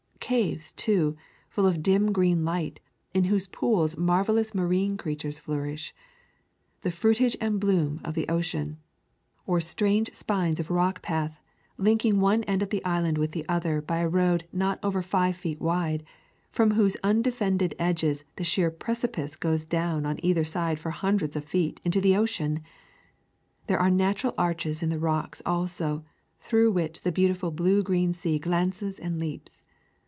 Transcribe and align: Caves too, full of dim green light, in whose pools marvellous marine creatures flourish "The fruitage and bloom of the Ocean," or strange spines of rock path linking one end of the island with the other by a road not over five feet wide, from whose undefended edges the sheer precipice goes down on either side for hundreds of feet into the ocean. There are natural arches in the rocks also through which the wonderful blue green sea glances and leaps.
Caves 0.31 0.71
too, 0.71 1.17
full 1.49 1.65
of 1.65 1.83
dim 1.83 2.13
green 2.13 2.45
light, 2.45 2.79
in 3.13 3.25
whose 3.25 3.49
pools 3.49 3.97
marvellous 3.97 4.55
marine 4.55 4.95
creatures 4.95 5.39
flourish 5.39 5.93
"The 6.83 6.89
fruitage 6.91 7.35
and 7.41 7.59
bloom 7.59 7.99
of 8.05 8.13
the 8.13 8.29
Ocean," 8.29 8.77
or 9.45 9.59
strange 9.59 10.13
spines 10.13 10.61
of 10.61 10.71
rock 10.71 11.01
path 11.01 11.37
linking 11.77 12.21
one 12.21 12.45
end 12.45 12.61
of 12.61 12.69
the 12.69 12.85
island 12.85 13.17
with 13.17 13.33
the 13.33 13.43
other 13.49 13.81
by 13.81 13.97
a 13.97 14.07
road 14.07 14.47
not 14.53 14.79
over 14.81 15.01
five 15.01 15.35
feet 15.35 15.59
wide, 15.59 16.05
from 16.49 16.71
whose 16.71 16.95
undefended 17.03 17.75
edges 17.77 18.23
the 18.37 18.45
sheer 18.45 18.71
precipice 18.71 19.35
goes 19.35 19.65
down 19.65 20.05
on 20.05 20.17
either 20.23 20.45
side 20.45 20.79
for 20.79 20.91
hundreds 20.91 21.35
of 21.35 21.43
feet 21.43 21.81
into 21.83 21.99
the 21.99 22.15
ocean. 22.15 22.61
There 23.67 23.79
are 23.81 23.91
natural 23.91 24.33
arches 24.37 24.81
in 24.81 24.87
the 24.87 24.99
rocks 24.99 25.41
also 25.45 26.05
through 26.39 26.71
which 26.71 27.01
the 27.01 27.11
wonderful 27.17 27.51
blue 27.51 27.83
green 27.83 28.13
sea 28.13 28.39
glances 28.39 28.97
and 28.97 29.19
leaps. 29.19 29.61